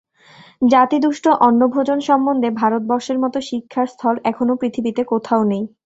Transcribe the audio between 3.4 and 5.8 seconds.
শিক্ষার স্থল এখনও পৃথিবীতে কোথাও নেই।